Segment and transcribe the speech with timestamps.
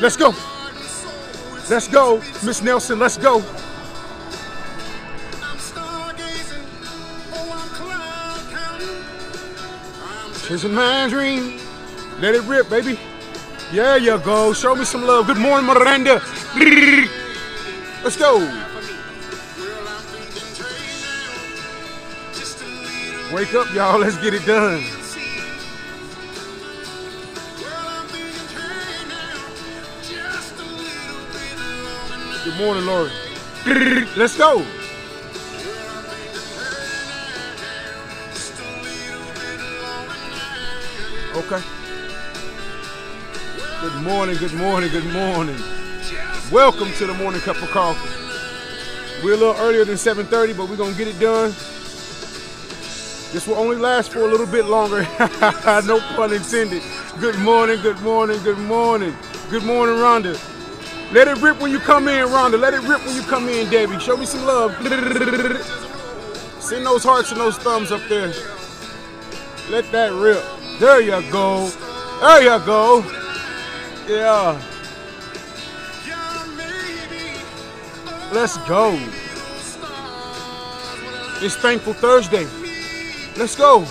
[0.00, 0.32] Let's go.
[1.68, 2.18] Let's go.
[2.44, 3.42] Miss Nelson, let's go.
[10.46, 11.58] Chasing my dream.
[12.20, 12.98] Let it rip, baby.
[13.72, 14.52] Yeah, you go.
[14.52, 15.26] Show me some love.
[15.26, 16.22] Good morning, Miranda.
[18.04, 18.38] Let's go.
[23.34, 23.98] Wake up, y'all.
[23.98, 24.97] Let's get it done.
[32.58, 33.10] Morning, Lori.
[34.16, 34.64] Let's go.
[41.36, 41.62] Okay.
[43.80, 45.56] Good morning, good morning, good morning.
[46.50, 48.08] Welcome to the morning cup of coffee.
[49.22, 51.50] We're a little earlier than 7:30, but we're gonna get it done.
[53.32, 55.02] This will only last for a little bit longer.
[55.86, 56.82] no pun intended.
[57.20, 59.14] Good morning, good morning, good morning.
[59.48, 60.57] Good morning, Rhonda.
[61.10, 62.60] Let it rip when you come in, Rhonda.
[62.60, 63.98] Let it rip when you come in, Debbie.
[63.98, 64.72] Show me some love.
[66.60, 68.32] Send those hearts and those thumbs up there.
[69.70, 70.44] Let that rip.
[70.78, 71.68] There you go.
[72.20, 73.04] There you go.
[74.06, 74.60] Yeah.
[78.30, 78.98] Let's go.
[81.40, 82.46] It's Thankful Thursday.
[83.38, 83.86] Let's go.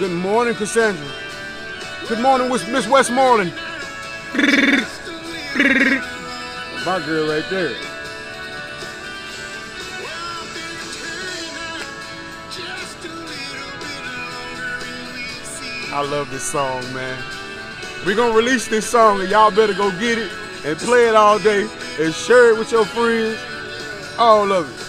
[0.00, 1.23] Good morning, Cassandra.
[2.06, 3.50] Good morning, Miss Miss Westmoreland.
[6.84, 7.74] My girl right there.
[15.90, 17.24] I love this song, man.
[18.04, 20.30] We're gonna release this song and y'all better go get it
[20.66, 21.66] and play it all day
[21.98, 23.38] and share it with your friends.
[24.18, 24.83] All of it.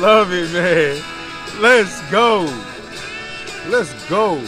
[0.00, 0.98] Love it, man.
[1.60, 2.44] Let's go.
[3.68, 4.42] Let's go.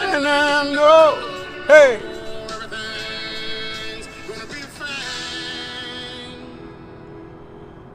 [0.00, 2.00] And I know, hey.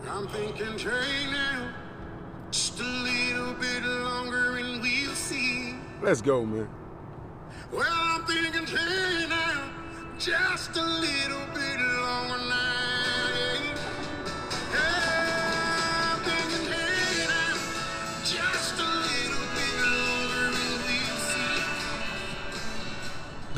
[0.09, 1.73] I'm thinking train now,
[2.51, 5.75] just a little bit longer and we'll see.
[6.01, 6.69] let's go, man.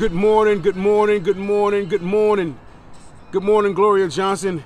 [0.00, 2.58] Good morning, good morning, good morning, good morning.
[3.32, 4.64] Good morning, Gloria Johnson.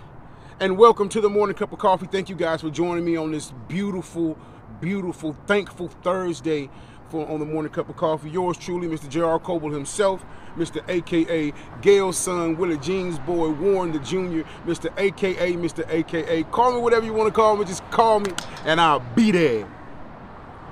[0.61, 2.07] And welcome to the Morning Cup of Coffee.
[2.07, 4.39] Thank you guys for joining me on this beautiful,
[4.81, 6.71] beautiful, thankful Thursday
[7.09, 8.31] for on the Morning Cup of Coffee.
[8.31, 9.09] Yours truly, Mr.
[9.09, 9.41] J.R.
[9.41, 10.25] Coble himself,
[10.57, 10.89] Mr.
[10.89, 11.53] AKA
[11.83, 14.97] Gail's son, Willie Jean's boy, Warren the Jr., Mr.
[14.97, 15.85] AKA, Mr.
[15.91, 16.45] AKA.
[16.45, 18.31] Call me whatever you want to call me, just call me
[18.65, 19.69] and I'll be there.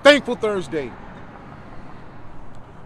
[0.04, 0.92] Thankful Thursday.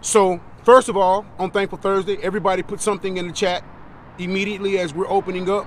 [0.01, 3.63] So, first of all, on Thankful Thursday, everybody put something in the chat
[4.19, 5.65] immediately as we're opening up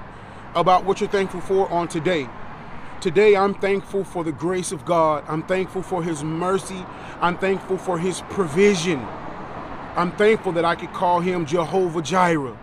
[0.54, 2.28] about what you're thankful for on today.
[3.00, 5.24] Today, I'm thankful for the grace of God.
[5.26, 6.84] I'm thankful for His mercy.
[7.22, 8.98] I'm thankful for His provision.
[9.96, 12.58] I'm thankful that I could call Him Jehovah Jireh.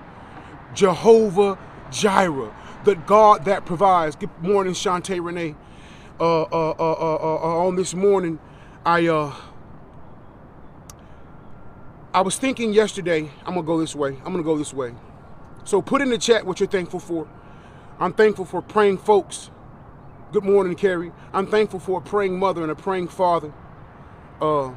[0.75, 1.57] Jehovah
[1.89, 4.15] Jireh, the God that provides.
[4.15, 5.55] Good morning, Shantae Renee.
[6.19, 8.37] Uh, uh, uh, uh, uh, on this morning,
[8.85, 9.33] I uh,
[12.17, 13.29] I was thinking yesterday.
[13.45, 14.15] I'm gonna go this way.
[14.25, 14.91] I'm gonna go this way.
[15.65, 17.27] So put in the chat what you're thankful for.
[17.99, 19.51] I'm thankful for praying folks.
[20.31, 21.11] Good morning, Carrie.
[21.31, 23.53] I'm thankful for a praying mother and a praying father.
[24.41, 24.71] Uh,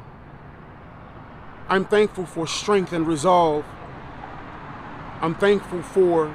[1.67, 3.65] I'm thankful for strength and resolve.
[5.07, 6.31] I'm thankful for,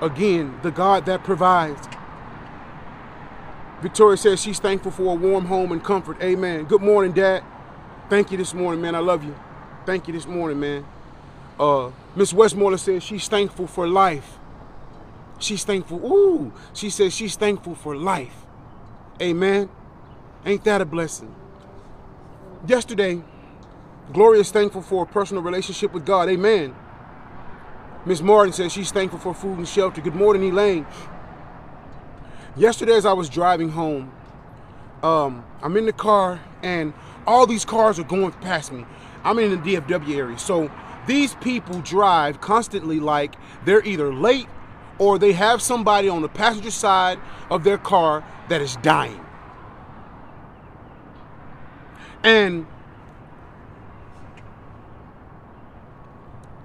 [0.00, 1.88] again, the God that provides.
[3.82, 6.22] Victoria says she's thankful for a warm home and comfort.
[6.22, 6.66] Amen.
[6.66, 7.42] Good morning, Dad.
[8.08, 8.94] Thank you this morning, man.
[8.94, 9.34] I love you.
[9.86, 10.86] Thank you this morning, man.
[11.60, 14.38] Uh, Miss Westmoreland says she's thankful for life.
[15.38, 15.98] She's thankful.
[16.04, 18.34] Ooh, she says she's thankful for life.
[19.20, 19.68] Amen.
[20.46, 21.34] Ain't that a blessing?
[22.66, 23.22] Yesterday,
[24.12, 26.28] Gloria is thankful for a personal relationship with God.
[26.30, 26.74] Amen.
[28.06, 30.00] Miss Martin says she's thankful for food and shelter.
[30.00, 30.86] Good morning, Elaine.
[32.56, 34.12] Yesterday, as I was driving home,
[35.02, 36.94] um, I'm in the car and
[37.26, 38.86] all these cars are going past me.
[39.24, 40.38] I'm in the DFW area.
[40.38, 40.70] So
[41.06, 43.34] these people drive constantly like
[43.64, 44.48] they're either late
[44.98, 47.18] or they have somebody on the passenger side
[47.50, 49.24] of their car that is dying.
[52.22, 52.66] And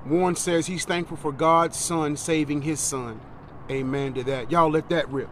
[0.05, 3.19] Warren says he's thankful for God's son saving his son.
[3.69, 4.51] Amen to that.
[4.51, 5.29] Y'all let that rip.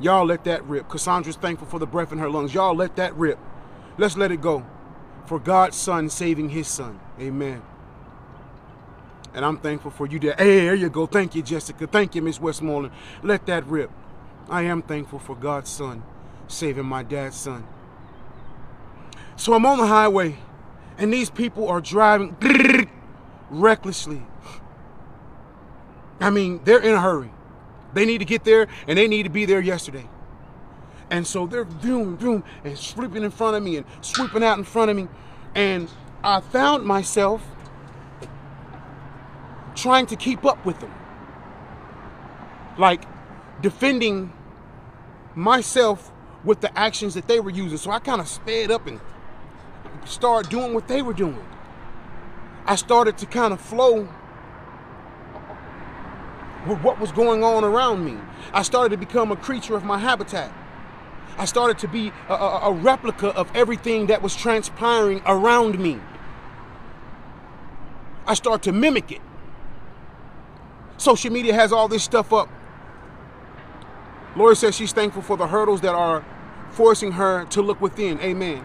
[0.00, 0.88] Y'all let that rip.
[0.88, 2.54] Cassandra's thankful for the breath in her lungs.
[2.54, 3.38] Y'all let that rip.
[3.98, 4.64] Let's let it go.
[5.26, 7.00] For God's son saving his son.
[7.20, 7.62] Amen.
[9.32, 10.18] And I'm thankful for you.
[10.18, 10.34] There.
[10.36, 11.06] Hey, there you go.
[11.06, 11.86] Thank you, Jessica.
[11.86, 12.94] Thank you, Miss Westmoreland.
[13.22, 13.90] Let that rip.
[14.48, 16.02] I am thankful for God's son
[16.46, 17.66] saving my dad's son.
[19.36, 20.36] So I'm on the highway,
[20.98, 22.36] and these people are driving
[23.50, 24.22] recklessly.
[26.20, 27.30] I mean, they're in a hurry.
[27.92, 30.08] They need to get there and they need to be there yesterday.
[31.10, 34.64] And so they're doing, doing, and sweeping in front of me and sweeping out in
[34.64, 35.08] front of me.
[35.54, 35.88] And
[36.22, 37.42] I found myself
[39.74, 40.92] trying to keep up with them.
[42.78, 43.04] Like
[43.60, 44.32] defending
[45.34, 46.10] myself
[46.44, 47.78] with the actions that they were using.
[47.78, 49.00] So I kind of sped up and
[50.04, 51.44] started doing what they were doing.
[52.66, 54.08] I started to kind of flow
[56.66, 58.18] with what was going on around me.
[58.52, 60.50] I started to become a creature of my habitat.
[61.36, 65.98] I started to be a, a, a, replica of everything that was transpiring around me.
[68.26, 69.20] I start to mimic it.
[70.96, 72.48] Social media has all this stuff up.
[74.36, 76.24] Lori says she's thankful for the hurdles that are
[76.70, 78.20] forcing her to look within.
[78.20, 78.64] Amen.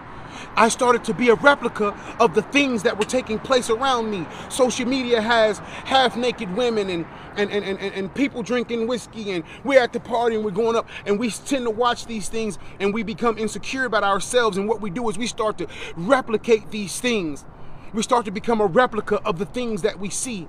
[0.56, 4.26] I started to be a replica of the things that were taking place around me.
[4.50, 7.06] Social media has half naked women and,
[7.36, 10.76] and, and, and, and people drinking whiskey, and we're at the party and we're going
[10.76, 14.58] up, and we tend to watch these things and we become insecure about ourselves.
[14.58, 17.46] And what we do is we start to replicate these things.
[17.94, 20.48] We start to become a replica of the things that we see.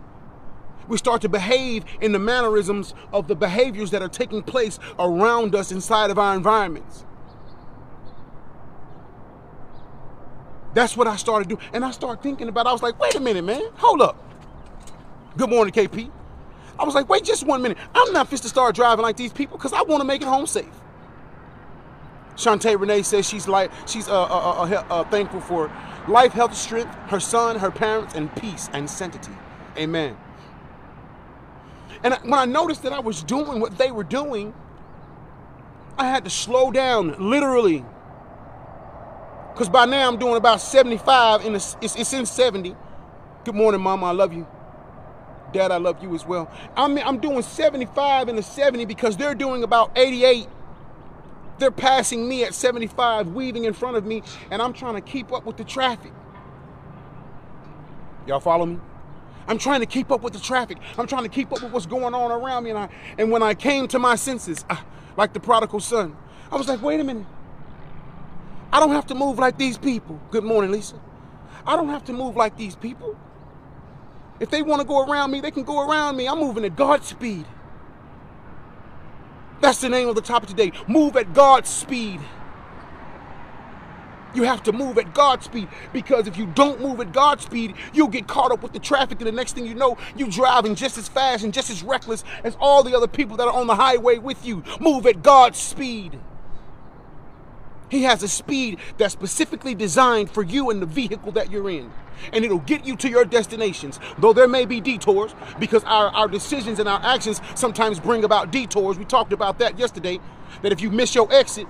[0.89, 5.55] We start to behave in the mannerisms of the behaviors that are taking place around
[5.55, 7.05] us inside of our environments.
[10.75, 11.61] That's what I started doing.
[11.73, 13.63] And I started thinking about I was like, wait a minute, man.
[13.77, 14.17] Hold up.
[15.37, 16.11] Good morning, KP.
[16.79, 17.79] I was like, wait just one minute.
[17.95, 20.29] I'm not fit to start driving like these people because I want to make it
[20.29, 20.67] home safe.
[22.37, 25.71] Shantae Renee says she's like she's uh, uh, uh, uh, thankful for
[26.09, 29.33] life, health, strength, her son, her parents, and peace and sanctity.
[29.77, 30.17] Amen.
[32.03, 34.55] And when I noticed that I was doing what they were doing,
[35.99, 37.85] I had to slow down, literally,
[39.53, 42.75] because by now I'm doing about 75 in the, it's, it's in 70.
[43.45, 44.07] Good morning, mama.
[44.07, 44.47] I love you.
[45.53, 46.51] Dad, I love you as well.
[46.77, 50.49] I'm, I'm doing 75 in the 70 because they're doing about 88.
[51.59, 55.33] They're passing me at 75, weaving in front of me, and I'm trying to keep
[55.33, 56.13] up with the traffic.
[58.27, 58.79] Y'all follow me?
[59.47, 60.79] I'm trying to keep up with the traffic.
[60.97, 62.71] I'm trying to keep up with what's going on around me.
[62.71, 62.89] And, I,
[63.19, 64.81] and when I came to my senses, I,
[65.17, 66.17] like the prodigal son,
[66.51, 67.27] I was like, wait a minute.
[68.73, 70.21] I don't have to move like these people.
[70.31, 70.97] Good morning, Lisa.
[71.67, 73.17] I don't have to move like these people.
[74.39, 76.27] If they want to go around me, they can go around me.
[76.29, 77.47] I'm moving at God's speed.
[79.61, 80.73] That's the name of the topic today.
[80.89, 82.21] Move at God's speed.
[84.33, 87.75] You have to move at God's speed because if you don't move at God's speed,
[87.93, 90.77] you'll get caught up with the traffic, and the next thing you know, you're driving
[90.77, 93.67] just as fast and just as reckless as all the other people that are on
[93.67, 94.63] the highway with you.
[94.81, 96.19] Move at God's speed.
[97.91, 101.93] He has a speed that's specifically designed for you and the vehicle that you're in.
[102.33, 103.99] And it'll get you to your destinations.
[104.19, 108.53] Though there may be detours, because our, our decisions and our actions sometimes bring about
[108.53, 108.99] detours.
[108.99, 110.21] We talked about that yesterday.
[110.63, 111.67] That if you miss your exit,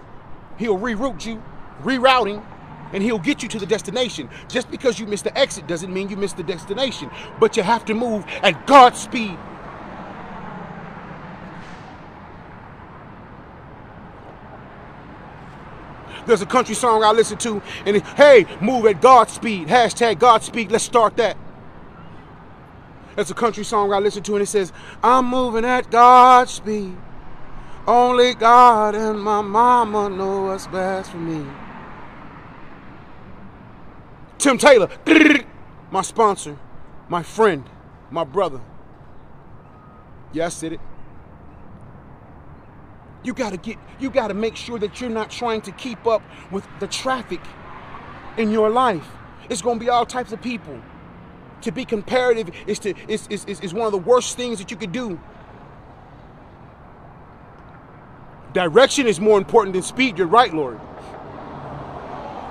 [0.58, 1.42] he'll reroute you,
[1.82, 2.44] rerouting,
[2.92, 4.28] and he'll get you to the destination.
[4.48, 7.10] Just because you miss the exit doesn't mean you miss the destination.
[7.38, 9.38] But you have to move at God's speed.
[16.30, 19.66] There's a country song I listen to, and it, hey, move at God's speed.
[19.66, 20.70] Hashtag Godspeed.
[20.70, 21.36] Let's start that.
[23.16, 24.72] That's a country song I listen to, and it says,
[25.02, 26.96] I'm moving at God's speed.
[27.84, 31.44] Only God and my mama know what's best for me.
[34.38, 34.88] Tim Taylor,
[35.90, 36.56] my sponsor,
[37.08, 37.68] my friend,
[38.08, 38.60] my brother.
[40.32, 40.80] Yeah, I said it.
[43.22, 46.66] You gotta get, you gotta make sure that you're not trying to keep up with
[46.80, 47.40] the traffic
[48.36, 49.06] in your life.
[49.48, 50.80] It's gonna be all types of people.
[51.62, 54.76] To be comparative is to is, is, is one of the worst things that you
[54.76, 55.20] could do.
[58.54, 60.18] Direction is more important than speed.
[60.18, 60.80] You're right, Lord.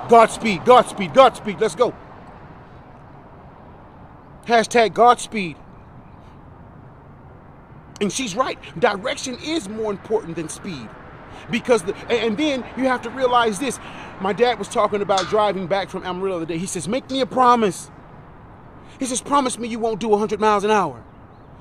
[0.07, 1.59] Godspeed, Godspeed, Godspeed.
[1.59, 1.93] Let's go.
[4.45, 5.57] Hashtag Godspeed.
[8.01, 8.57] And she's right.
[8.79, 10.89] Direction is more important than speed.
[11.51, 13.79] Because the, and then you have to realize this.
[14.21, 16.57] My dad was talking about driving back from Amarillo the day.
[16.57, 17.89] He says, "Make me a promise."
[18.99, 21.03] He says, "Promise me you won't do 100 miles an hour."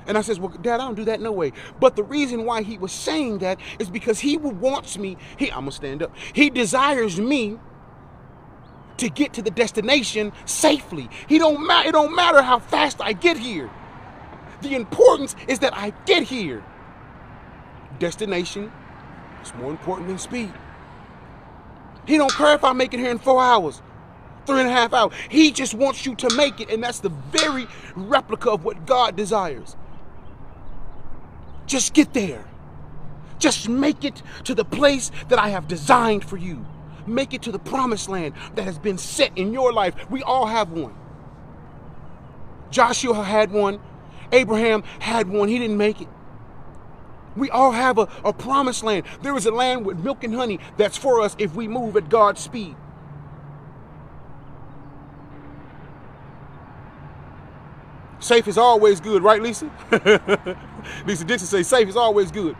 [0.08, 1.52] And I says, well, Dad, I don't do that no way.
[1.78, 5.60] But the reason why he was saying that is because he wants me, he, I'm
[5.60, 6.16] gonna stand up.
[6.32, 7.58] He desires me
[8.96, 11.10] to get to the destination safely.
[11.28, 13.70] He don't matter, it don't matter how fast I get here.
[14.62, 16.64] The importance is that I get here.
[17.98, 18.72] Destination
[19.42, 20.52] is more important than speed.
[22.06, 23.82] He don't care if I make it here in four hours,
[24.46, 25.12] three and a half hours.
[25.28, 29.14] He just wants you to make it, and that's the very replica of what God
[29.14, 29.76] desires.
[31.66, 32.44] Just get there.
[33.38, 36.64] Just make it to the place that I have designed for you.
[37.06, 39.94] Make it to the promised land that has been set in your life.
[40.10, 40.94] We all have one.
[42.70, 43.80] Joshua had one.
[44.32, 45.48] Abraham had one.
[45.48, 46.08] He didn't make it.
[47.36, 49.04] We all have a, a promised land.
[49.22, 52.08] There is a land with milk and honey that's for us if we move at
[52.08, 52.76] God's speed.
[58.20, 59.70] Safe is always good, right, Lisa?
[61.06, 62.56] Lisa Dixon say safe is always good.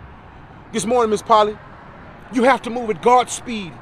[0.72, 1.58] This morning, Miss Polly,
[2.32, 3.72] you have to move at God's speed.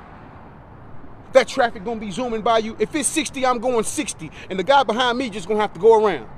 [1.33, 2.77] That traffic gonna be zooming by you.
[2.79, 5.81] If it's 60, I'm going 60, and the guy behind me just gonna have to
[5.81, 6.29] go around.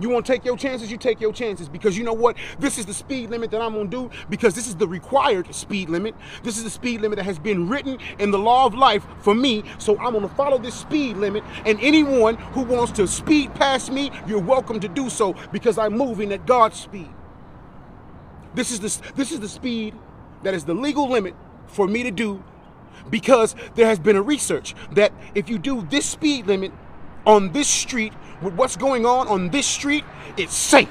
[0.00, 2.36] You want to take your chances, you take your chances because you know what?
[2.58, 5.54] This is the speed limit that I'm going to do because this is the required
[5.54, 6.14] speed limit.
[6.42, 9.34] This is the speed limit that has been written in the law of life for
[9.34, 9.62] me.
[9.78, 11.44] So I'm going to follow this speed limit.
[11.66, 15.96] And anyone who wants to speed past me, you're welcome to do so because I'm
[15.96, 17.10] moving at God's speed.
[18.54, 19.94] This is the, this is the speed
[20.42, 21.34] that is the legal limit
[21.66, 22.42] for me to do
[23.08, 26.72] because there has been a research that if you do this speed limit
[27.26, 30.04] on this street with what's going on on this street,
[30.36, 30.88] it's safe.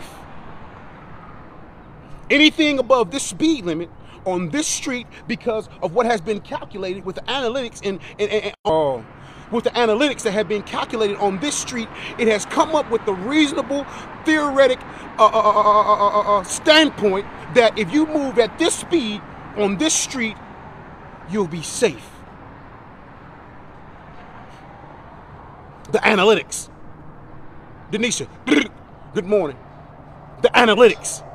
[2.30, 3.90] Anything above this speed limit
[4.26, 8.44] on this street because of what has been calculated with the analytics and, and, and,
[8.46, 9.04] and oh,
[9.52, 11.88] with the analytics that have been calculated on this street,
[12.20, 13.84] it has come up with the reasonable
[14.26, 14.80] theoretic
[15.18, 17.26] uh, uh, uh, standpoint
[17.56, 19.22] that if you move at this speed
[19.58, 20.38] on this street,
[21.32, 22.10] you'll be safe.
[25.92, 26.70] The analytics.
[27.92, 28.28] Denisha,
[29.14, 29.58] good morning.
[30.42, 31.26] The analytics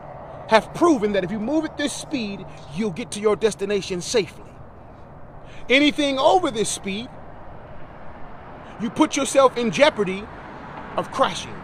[0.49, 2.45] have proven that if you move at this speed,
[2.75, 4.45] you'll get to your destination safely.
[5.69, 7.09] Anything over this speed,
[8.81, 10.25] you put yourself in jeopardy
[10.97, 11.55] of crashing.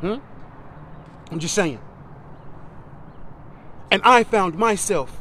[0.00, 0.16] Hmm?
[1.30, 1.80] I'm just saying.
[3.90, 5.18] And I found myself,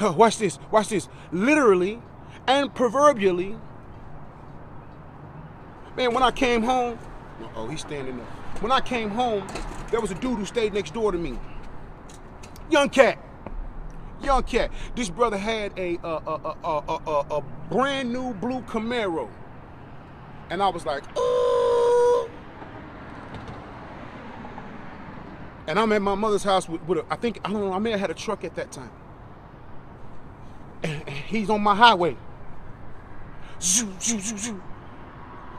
[0.00, 2.02] oh, watch this, watch this, literally
[2.46, 3.56] and proverbially
[5.96, 6.98] Man, when I came home,
[7.54, 8.26] oh, he's standing up.
[8.62, 9.46] When I came home,
[9.90, 11.38] there was a dude who stayed next door to me.
[12.70, 13.18] Young cat.
[14.22, 14.70] Young cat.
[14.94, 19.28] This brother had a, a, a, a, a, a brand new blue Camaro.
[20.48, 22.30] And I was like, ooh.
[25.66, 27.78] And I'm at my mother's house with, with a, I think, I don't know, I
[27.78, 28.90] may have had a truck at that time.
[30.82, 32.16] And he's on my highway.
[33.60, 34.62] Zoo, zoo, zoo, zoo.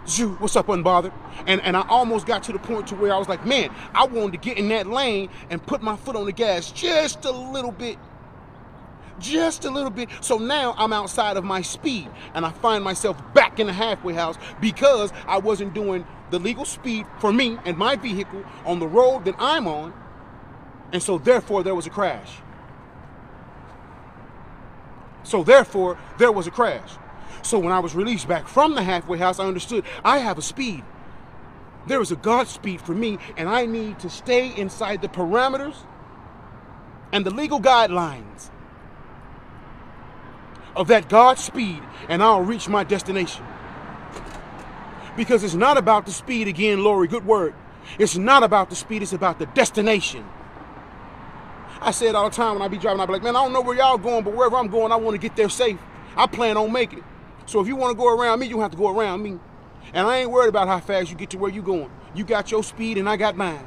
[0.07, 1.13] Zoo, what's up, unbothered?
[1.47, 4.05] And and I almost got to the point to where I was like, man, I
[4.05, 7.31] wanted to get in that lane and put my foot on the gas just a
[7.31, 7.97] little bit.
[9.19, 10.09] Just a little bit.
[10.19, 14.13] So now I'm outside of my speed and I find myself back in the halfway
[14.13, 18.87] house because I wasn't doing the legal speed for me and my vehicle on the
[18.87, 19.93] road that I'm on.
[20.91, 22.39] And so therefore there was a crash.
[25.23, 26.91] So therefore there was a crash.
[27.43, 30.41] So when I was released back from the halfway house, I understood I have a
[30.41, 30.83] speed.
[31.85, 35.75] There is a God speed for me, and I need to stay inside the parameters
[37.11, 38.49] and the legal guidelines
[40.75, 43.45] of that God speed, and I'll reach my destination.
[45.17, 47.53] Because it's not about the speed again, Lori, good word.
[47.99, 50.25] It's not about the speed, it's about the destination.
[51.81, 53.43] I say it all the time when I be driving, I be like, man, I
[53.43, 55.77] don't know where y'all going, but wherever I'm going, I want to get there safe.
[56.15, 57.05] I plan on making it.
[57.45, 59.39] So if you want to go around me, you have to go around me.
[59.93, 61.89] And I ain't worried about how fast you get to where you going.
[62.15, 63.65] You got your speed and I got mine.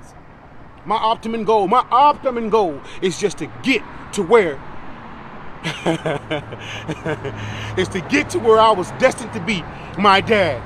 [0.84, 4.60] My optimum goal, my optimum goal is just to get to where
[7.76, 9.64] is to get to where I was destined to be,
[9.98, 10.62] my dad.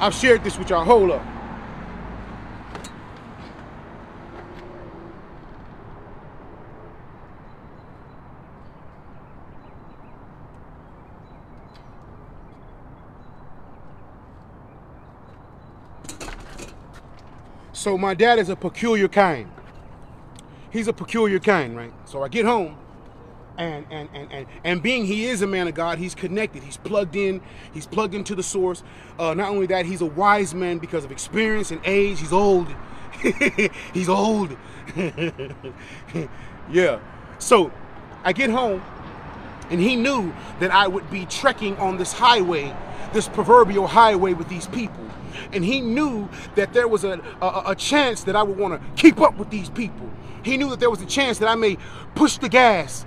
[0.00, 0.84] I've shared this with y'all.
[0.84, 1.35] Hold up.
[17.86, 19.48] So my dad is a peculiar kind.
[20.72, 21.92] He's a peculiar kind, right?
[22.04, 22.76] So I get home
[23.58, 26.64] and and and and, and being he is a man of God, he's connected.
[26.64, 27.40] He's plugged in.
[27.72, 28.82] He's plugged into the source.
[29.20, 32.18] Uh, not only that, he's a wise man because of experience and age.
[32.18, 32.66] He's old.
[33.94, 34.56] he's old.
[36.68, 36.98] yeah.
[37.38, 37.70] So
[38.24, 38.82] I get home,
[39.70, 42.74] and he knew that I would be trekking on this highway,
[43.12, 45.08] this proverbial highway with these people.
[45.52, 49.02] And he knew that there was a, a, a chance that I would want to
[49.02, 50.10] keep up with these people.
[50.42, 51.76] He knew that there was a chance that I may
[52.14, 53.04] push the gas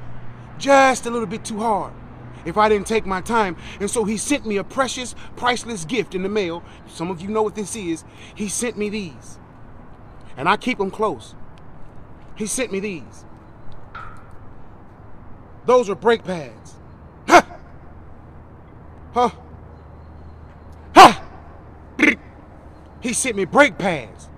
[0.57, 1.93] just a little bit too hard
[2.45, 3.55] if I didn't take my time.
[3.79, 6.63] And so he sent me a precious, priceless gift in the mail.
[6.87, 8.03] Some of you know what this is.
[8.35, 9.39] He sent me these.
[10.37, 11.35] And I keep them close.
[12.35, 13.25] He sent me these.
[15.65, 16.75] Those are brake pads.
[19.11, 19.29] Huh?
[19.29, 19.48] Huh?
[23.01, 24.29] He sent me brake pads.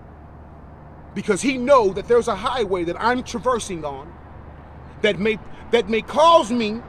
[1.13, 4.12] Because he know that there's a highway that I'm traversing on
[5.01, 5.39] that may
[5.72, 6.82] that may cause me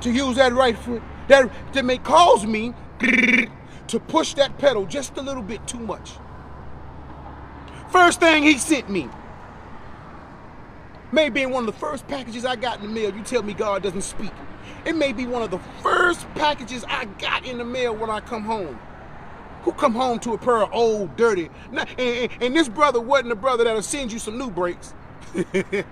[0.00, 5.16] to use that right foot, that, that may cause me to push that pedal just
[5.16, 6.12] a little bit too much.
[7.90, 9.08] First thing he sent me,
[11.12, 13.14] may be one of the first packages I got in the mail.
[13.14, 14.32] You tell me God doesn't speak.
[14.84, 18.20] It may be one of the first packages I got in the mail when I
[18.20, 18.78] come home.
[19.62, 21.50] Who come home to a pair of old, dirty?
[21.70, 24.94] And, and, and this brother wasn't a brother that'll send you some new brakes.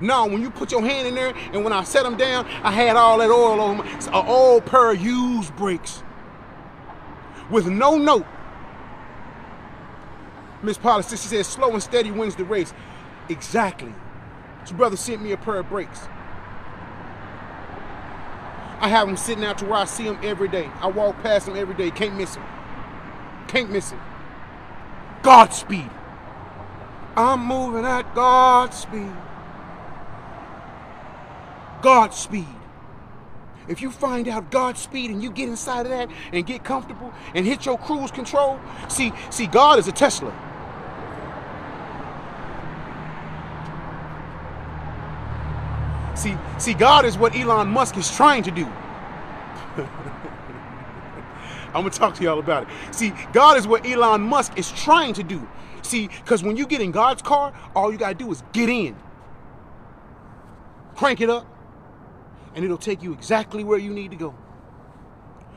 [0.00, 2.70] No, when you put your hand in there and when I set them down, I
[2.70, 6.02] had all that oil on my, an uh, old pair of used brakes
[7.50, 8.26] with no note.
[10.62, 12.72] Miss Policy, she says, slow and steady wins the race.
[13.28, 13.92] Exactly.
[14.72, 16.00] Brother sent me a pair of brakes.
[18.80, 20.70] I have them sitting out to where I see them every day.
[20.80, 21.90] I walk past them every day.
[21.90, 22.44] Can't miss them.
[23.48, 24.00] Can't miss them.
[25.22, 25.90] Godspeed.
[27.16, 29.12] I'm moving at God's speed.
[31.82, 32.46] Godspeed.
[33.66, 37.44] If you find out Godspeed and you get inside of that and get comfortable and
[37.44, 40.32] hit your cruise control, see, see, God is a Tesla.
[46.58, 48.64] See, God is what Elon Musk is trying to do.
[51.68, 52.68] I'm gonna talk to y'all about it.
[52.94, 55.46] See, God is what Elon Musk is trying to do.
[55.82, 58.96] See, because when you get in God's car, all you gotta do is get in,
[60.96, 61.46] crank it up,
[62.54, 64.34] and it'll take you exactly where you need to go.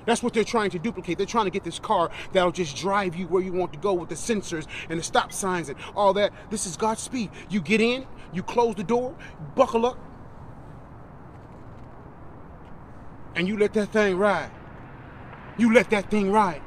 [0.06, 1.18] That's what they're trying to duplicate.
[1.18, 3.94] They're trying to get this car that'll just drive you where you want to go
[3.94, 6.34] with the sensors and the stop signs and all that.
[6.50, 7.30] This is God's speed.
[7.50, 9.16] You get in, you close the door,
[9.56, 9.98] buckle up,
[13.36, 14.52] and you let that thing ride.
[15.58, 16.62] You let that thing ride.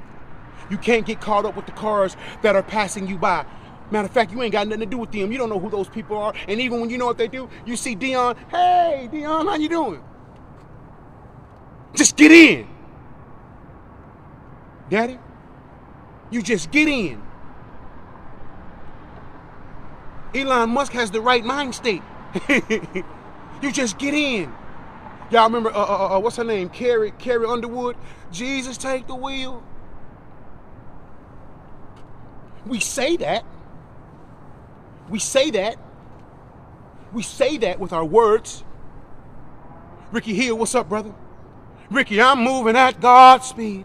[0.70, 3.44] You can't get caught up with the cars that are passing you by.
[3.90, 5.30] Matter of fact, you ain't got nothing to do with them.
[5.30, 6.34] You don't know who those people are.
[6.48, 9.68] And even when you know what they do, you see Dion, hey, Dion, how you
[9.68, 10.02] doing?
[11.94, 12.66] Just get in.
[14.88, 15.18] Daddy,
[16.30, 17.22] you just get in.
[20.34, 22.02] Elon Musk has the right mind state.
[22.48, 24.52] you just get in.
[25.30, 26.68] Y'all remember uh, uh, uh, what's her name?
[26.68, 27.96] Carrie Carrie Underwood.
[28.30, 29.62] Jesus, take the wheel.
[32.66, 33.44] We say that.
[35.08, 35.76] We say that.
[37.12, 38.64] We say that with our words.
[40.12, 41.14] Ricky Hill, what's up, brother?
[41.90, 43.84] Ricky, I'm moving at God's speed.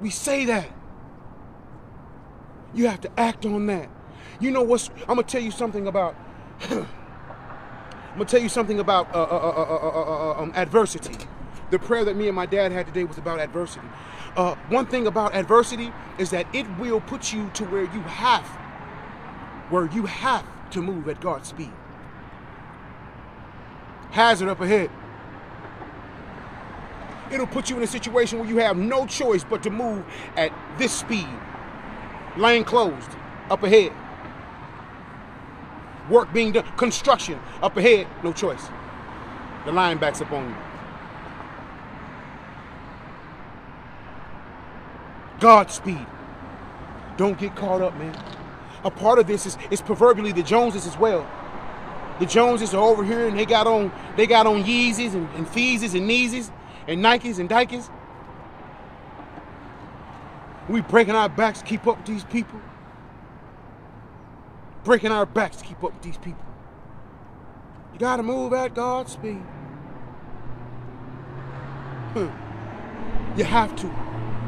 [0.00, 0.68] We say that.
[2.74, 3.88] You have to act on that.
[4.40, 4.90] You know what's?
[5.02, 6.16] I'm gonna tell you something about.
[6.62, 11.16] I'm gonna tell you something about uh, uh, uh, um, adversity.
[11.70, 13.86] The prayer that me and my dad had today was about adversity.
[14.68, 18.46] one thing about adversity is that it will put you to where you have,
[19.70, 21.72] where you have to move at God's speed.
[24.10, 24.90] Hazard up ahead.
[27.32, 30.04] It'll put you in a situation where you have no choice but to move
[30.36, 31.26] at this speed.
[32.36, 33.10] Lane closed,
[33.50, 33.92] up ahead.
[36.10, 38.68] Work being done, construction up ahead, no choice.
[39.64, 40.56] The line backs up on you.
[45.40, 46.06] Godspeed.
[47.16, 48.16] Don't get caught up, man.
[48.84, 51.26] A part of this is, is proverbially the Joneses as well.
[52.20, 55.46] The Joneses are over here and they got on they got on Yeezys and, and
[55.46, 56.50] Feezes and Neezys
[56.86, 57.90] and Nikes and Dikes.
[60.68, 62.60] We breaking our backs to keep up with these people.
[64.84, 66.44] Breaking our backs to keep up with these people.
[67.92, 69.42] You gotta move at God's speed.
[72.12, 72.28] Huh.
[73.36, 73.90] You have to.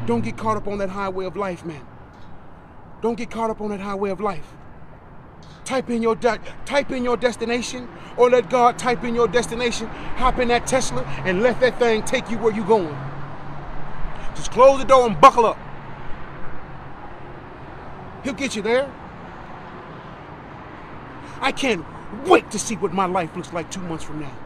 [0.05, 1.85] Don't get caught up on that highway of life, man.
[3.01, 4.53] Don't get caught up on that highway of life.
[5.65, 9.87] Type in your type in your destination, or let God type in your destination.
[10.17, 12.97] Hop in that Tesla and let that thing take you where you're going.
[14.35, 15.57] Just close the door and buckle up.
[18.23, 18.89] He'll get you there.
[21.47, 21.85] I can't
[22.25, 24.37] wait to see what my life looks like two months from now.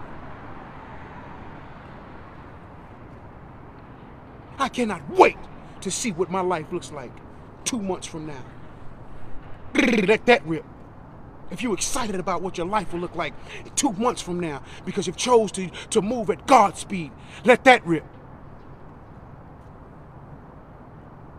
[4.60, 5.38] I cannot wait
[5.82, 7.12] to see what my life looks like
[7.66, 8.44] two months from now.
[9.74, 10.64] Let that rip.
[11.50, 13.34] If you're excited about what your life will look like
[13.76, 17.12] two months from now because you've chose to, to move at God's speed,
[17.44, 18.06] let that rip.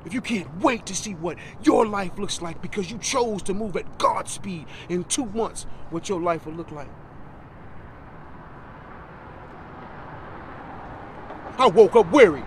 [0.04, 3.54] If you can't wait to see what your life looks like because you chose to
[3.54, 6.88] move at God's speed in two months, what your life will look like.
[11.58, 12.42] I woke up weary.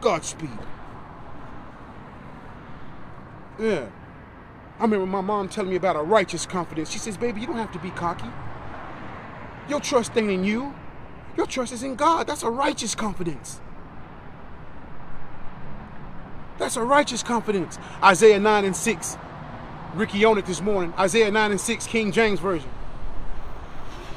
[0.00, 0.50] Godspeed.
[3.58, 3.88] Yeah.
[4.78, 6.90] I remember my mom telling me about a righteous confidence.
[6.90, 8.30] She says, baby, you don't have to be cocky.
[9.68, 10.74] Your trust ain't in you.
[11.36, 12.26] Your trust is in God.
[12.26, 13.60] That's a righteous confidence.
[16.60, 17.78] That's a righteous confidence.
[18.04, 19.16] Isaiah 9 and 6.
[19.94, 20.92] Ricky on it this morning.
[20.98, 22.68] Isaiah 9 and 6, King James Version.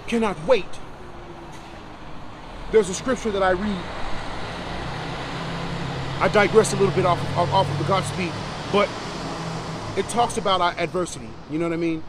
[0.07, 0.65] Cannot wait.
[2.73, 3.83] There's a scripture that I read.
[6.19, 8.31] I digress a little bit off of, off of the Godspeed,
[8.73, 8.89] but
[9.97, 11.29] it talks about our adversity.
[11.49, 12.03] You know what I mean?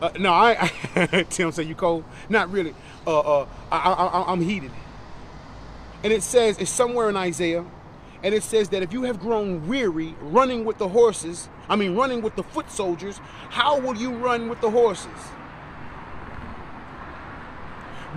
[0.00, 2.04] Uh, no, I, Tim said you cold.
[2.28, 2.74] Not really.
[3.06, 4.70] Uh, uh, I, I, I'm heated.
[6.04, 7.64] And it says it's somewhere in Isaiah,
[8.24, 11.94] and it says that if you have grown weary running with the horses, I mean
[11.94, 13.18] running with the foot soldiers,
[13.50, 15.10] how will you run with the horses?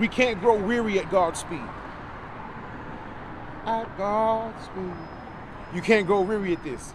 [0.00, 1.60] We can't grow weary at God's speed.
[3.66, 4.94] At God's speed.
[5.74, 6.94] You can't grow weary at this.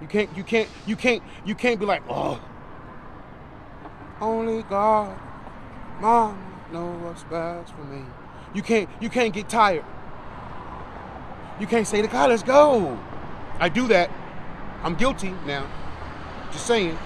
[0.00, 2.40] You can't, you can't, you can't, you can't be like, oh,
[4.18, 5.14] only God,
[6.00, 8.02] mom, know what's best for me.
[8.54, 9.84] You can't, you can't get tired.
[11.60, 12.98] You can't say to God, let's go.
[13.58, 14.10] I do that.
[14.82, 15.70] I'm guilty now.
[16.50, 16.96] Just saying.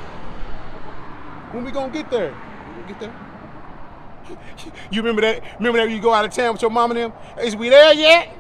[1.53, 2.35] When we gonna get there?
[2.77, 3.15] We get there?
[4.91, 5.43] You remember that?
[5.59, 7.13] Remember that you go out of town with your mom and them?
[7.41, 8.37] Is we there yet?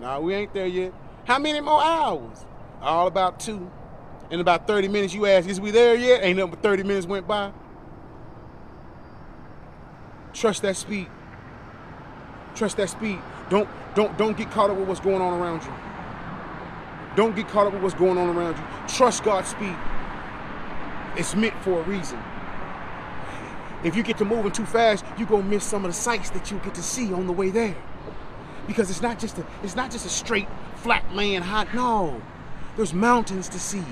[0.00, 0.92] No, we ain't there yet.
[1.24, 2.44] How many more hours?
[2.82, 3.70] All about two.
[4.30, 6.22] In about 30 minutes, you ask, is we there yet?
[6.22, 7.52] Ain't nothing but 30 minutes went by.
[10.32, 11.06] Trust that speed.
[12.54, 13.18] Trust that speed.
[13.48, 15.72] Don't don't don't get caught up with what's going on around you.
[17.16, 18.64] Don't get caught up with what's going on around you.
[18.88, 19.76] Trust God's speed.
[21.16, 22.18] It's meant for a reason.
[23.84, 26.50] If you get to moving too fast, you're gonna miss some of the sights that
[26.50, 27.76] you get to see on the way there.
[28.66, 31.72] Because it's not just a it's not just a straight flat land hot.
[31.74, 32.20] No.
[32.76, 33.84] There's mountains to see.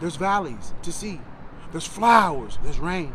[0.00, 1.20] There's valleys to see.
[1.72, 2.58] There's flowers.
[2.62, 3.12] There's rain.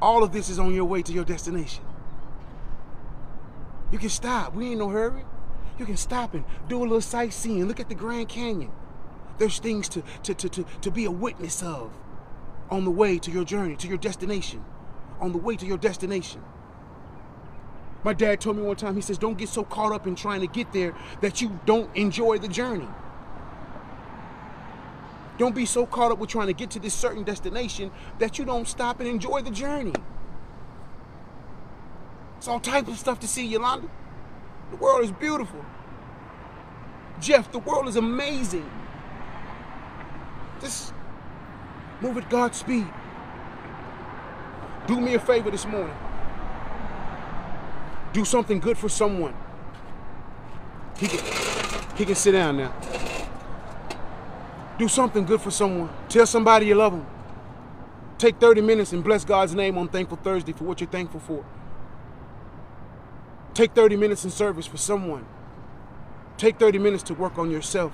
[0.00, 1.84] All of this is on your way to your destination.
[3.90, 4.54] You can stop.
[4.54, 5.24] We ain't no hurry.
[5.78, 7.66] You can stop and do a little sightseeing.
[7.66, 8.70] Look at the Grand Canyon.
[9.38, 11.90] There's things to, to, to, to, to be a witness of
[12.70, 14.64] on the way to your journey, to your destination.
[15.20, 16.42] On the way to your destination.
[18.04, 20.40] My dad told me one time, he says, don't get so caught up in trying
[20.40, 22.88] to get there that you don't enjoy the journey.
[25.36, 28.44] Don't be so caught up with trying to get to this certain destination that you
[28.44, 29.94] don't stop and enjoy the journey.
[32.40, 33.86] It's all type of stuff to see, Yolanda.
[34.70, 35.62] The world is beautiful.
[37.20, 38.64] Jeff, the world is amazing.
[40.58, 40.94] Just
[42.00, 42.86] move at God's speed.
[44.86, 45.94] Do me a favor this morning.
[48.14, 49.34] Do something good for someone.
[50.96, 51.20] He can,
[51.94, 52.72] he can sit down now.
[54.78, 55.90] Do something good for someone.
[56.08, 57.06] Tell somebody you love them.
[58.16, 61.44] Take 30 minutes and bless God's name on Thankful Thursday for what you're thankful for.
[63.54, 65.26] Take 30 minutes in service for someone.
[66.36, 67.92] Take 30 minutes to work on yourself.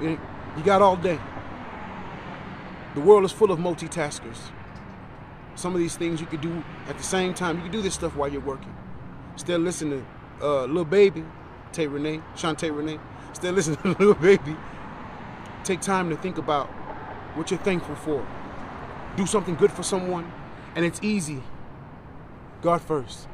[0.00, 0.18] You
[0.64, 1.18] got all day.
[2.94, 4.38] The world is full of multitaskers.
[5.54, 7.56] Some of these things you could do at the same time.
[7.56, 8.74] You can do this stuff while you're working.
[9.36, 10.06] Still listen to
[10.42, 11.24] uh, Lil Baby,
[11.72, 12.98] Tay Renee, Shantae Renee.
[13.32, 14.56] Still listen to Lil Baby.
[15.64, 16.66] Take time to think about
[17.36, 18.26] what you're thankful for.
[19.16, 20.30] Do something good for someone,
[20.74, 21.42] and it's easy.
[22.62, 23.28] God first.